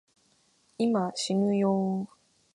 [0.79, 2.13] 今、しぬよぉ